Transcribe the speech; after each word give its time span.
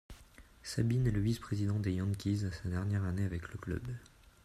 Sabean 0.63 1.05
est 1.05 1.11
le 1.11 1.19
vice-président 1.19 1.77
des 1.79 1.93
Yankees 1.93 2.43
à 2.47 2.51
sa 2.51 2.69
dernière 2.69 3.03
année 3.03 3.23
avec 3.23 3.49
le 3.51 3.59
club. 3.59 3.83